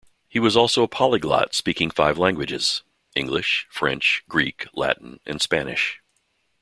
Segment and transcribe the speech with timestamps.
[0.27, 2.81] He also was a polyglot, speaking five languages:
[3.15, 6.01] English, French, Greek, Latin and Spanish.